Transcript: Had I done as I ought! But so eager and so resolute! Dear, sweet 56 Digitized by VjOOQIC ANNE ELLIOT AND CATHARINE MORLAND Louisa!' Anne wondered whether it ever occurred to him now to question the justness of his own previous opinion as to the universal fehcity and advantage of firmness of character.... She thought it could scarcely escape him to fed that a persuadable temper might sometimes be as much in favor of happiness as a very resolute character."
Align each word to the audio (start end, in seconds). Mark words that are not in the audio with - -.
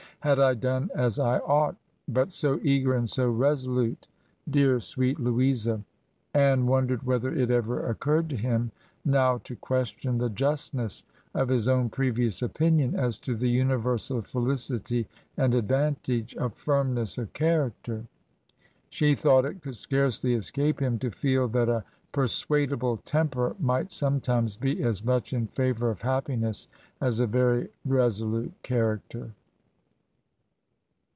Had 0.23 0.37
I 0.39 0.53
done 0.53 0.91
as 0.93 1.17
I 1.17 1.39
ought! 1.39 1.75
But 2.07 2.31
so 2.31 2.59
eager 2.61 2.93
and 2.93 3.09
so 3.09 3.27
resolute! 3.27 4.07
Dear, 4.47 4.79
sweet 4.79 5.17
56 5.17 5.17
Digitized 5.17 5.25
by 5.25 5.29
VjOOQIC 5.31 5.33
ANNE 5.33 5.39
ELLIOT 5.65 5.73
AND 5.73 5.81
CATHARINE 5.81 6.37
MORLAND 6.37 6.37
Louisa!' 6.37 6.41
Anne 6.45 6.67
wondered 6.67 7.03
whether 7.03 7.33
it 7.33 7.49
ever 7.49 7.87
occurred 7.89 8.29
to 8.29 8.35
him 8.37 8.71
now 9.03 9.37
to 9.39 9.55
question 9.55 10.17
the 10.19 10.29
justness 10.29 11.03
of 11.33 11.49
his 11.49 11.67
own 11.67 11.89
previous 11.89 12.43
opinion 12.43 12.93
as 12.95 13.17
to 13.17 13.35
the 13.35 13.49
universal 13.49 14.21
fehcity 14.21 15.07
and 15.37 15.55
advantage 15.55 16.35
of 16.35 16.53
firmness 16.53 17.17
of 17.17 17.33
character.... 17.33 18.05
She 18.89 19.15
thought 19.15 19.45
it 19.45 19.63
could 19.63 19.75
scarcely 19.75 20.35
escape 20.35 20.79
him 20.79 20.99
to 20.99 21.09
fed 21.09 21.51
that 21.53 21.67
a 21.67 21.83
persuadable 22.11 22.97
temper 22.97 23.55
might 23.59 23.91
sometimes 23.91 24.55
be 24.55 24.83
as 24.83 25.03
much 25.03 25.33
in 25.33 25.47
favor 25.47 25.89
of 25.89 26.03
happiness 26.03 26.67
as 27.01 27.19
a 27.19 27.25
very 27.25 27.69
resolute 27.83 28.53
character." 28.61 29.31